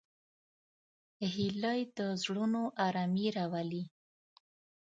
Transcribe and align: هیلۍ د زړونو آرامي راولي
هیلۍ 1.33 1.81
د 1.97 1.99
زړونو 2.21 2.63
آرامي 2.85 3.27
راولي 3.37 3.83